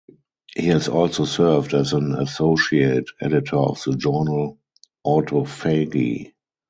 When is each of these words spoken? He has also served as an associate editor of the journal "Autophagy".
He 0.55 0.65
has 0.69 0.87
also 0.87 1.25
served 1.25 1.75
as 1.75 1.93
an 1.93 2.15
associate 2.15 3.07
editor 3.19 3.57
of 3.57 3.83
the 3.83 3.95
journal 3.95 4.57
"Autophagy". 5.05 6.33